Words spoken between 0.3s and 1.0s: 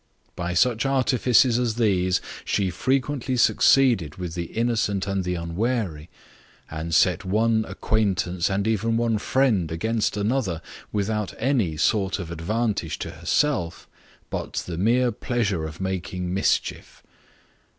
By such